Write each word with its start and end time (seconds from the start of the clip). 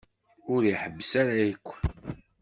Ur 0.53 0.61
iḥebbes 0.73 1.11
ara 1.21 1.35
akk. 1.51 1.67